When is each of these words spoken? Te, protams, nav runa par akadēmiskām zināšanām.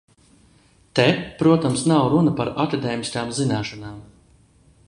Te, 0.99 1.05
protams, 1.43 1.85
nav 1.93 2.09
runa 2.15 2.35
par 2.41 2.51
akadēmiskām 2.65 3.37
zināšanām. 3.43 4.05